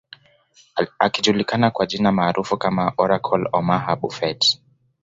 [0.99, 4.59] Akijulikana kwa jina maarufu kama Oracle Omaha Buffet